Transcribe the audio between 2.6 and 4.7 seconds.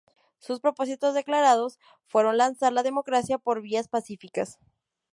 la democracia por vías pacíficas.